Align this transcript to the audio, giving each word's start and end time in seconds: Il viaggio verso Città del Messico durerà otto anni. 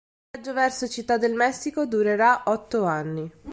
Il 0.33 0.41
viaggio 0.41 0.53
verso 0.59 0.87
Città 0.87 1.19
del 1.19 1.35
Messico 1.35 1.85
durerà 1.85 2.41
otto 2.47 2.85
anni. 2.85 3.31